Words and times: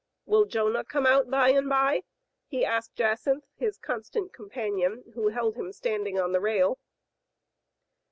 Will 0.25 0.45
Jonah 0.45 0.83
come 0.83 1.05
out 1.05 1.29
by 1.29 1.49
and 1.49 1.69
by?" 1.69 2.01
he 2.47 2.65
asked 2.65 2.95
Jacynth, 2.95 3.43
his 3.55 3.77
constant 3.77 4.33
companion, 4.33 5.03
who 5.13 5.27
held 5.27 5.57
him 5.57 5.71
standing 5.71 6.19
on 6.19 6.31
the 6.31 6.39
rail. 6.41 6.79